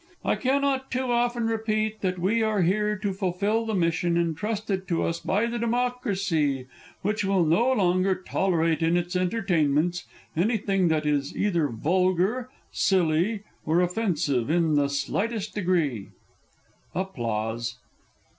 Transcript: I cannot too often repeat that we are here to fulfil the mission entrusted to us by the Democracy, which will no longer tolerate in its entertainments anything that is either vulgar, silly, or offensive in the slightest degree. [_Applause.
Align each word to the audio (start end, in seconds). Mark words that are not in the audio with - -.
I 0.25 0.35
cannot 0.35 0.89
too 0.89 1.11
often 1.11 1.45
repeat 1.45 2.01
that 2.01 2.17
we 2.17 2.41
are 2.41 2.63
here 2.63 2.97
to 2.97 3.13
fulfil 3.13 3.67
the 3.67 3.75
mission 3.75 4.17
entrusted 4.17 4.87
to 4.87 5.03
us 5.03 5.19
by 5.19 5.45
the 5.45 5.59
Democracy, 5.59 6.65
which 7.03 7.23
will 7.23 7.45
no 7.45 7.71
longer 7.71 8.15
tolerate 8.15 8.81
in 8.81 8.97
its 8.97 9.15
entertainments 9.15 10.05
anything 10.35 10.87
that 10.87 11.05
is 11.05 11.37
either 11.37 11.67
vulgar, 11.67 12.49
silly, 12.71 13.43
or 13.63 13.79
offensive 13.79 14.49
in 14.49 14.73
the 14.73 14.89
slightest 14.89 15.53
degree. 15.53 16.07
[_Applause. 16.95 17.75